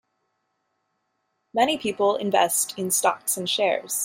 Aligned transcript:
Many 1.53 1.77
people 1.77 2.15
invest 2.15 2.73
in 2.79 2.89
stocks 2.89 3.37
and 3.37 3.47
shares 3.47 3.99